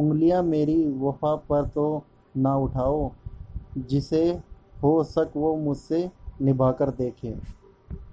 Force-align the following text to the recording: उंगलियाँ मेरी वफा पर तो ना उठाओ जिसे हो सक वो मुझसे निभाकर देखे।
उंगलियाँ 0.00 0.42
मेरी 0.42 0.76
वफा 0.98 1.34
पर 1.48 1.66
तो 1.74 1.86
ना 2.34 2.56
उठाओ 2.56 3.10
जिसे 3.88 4.22
हो 4.82 4.92
सक 5.04 5.32
वो 5.36 5.54
मुझसे 5.56 6.08
निभाकर 6.42 6.90
देखे। 6.98 7.34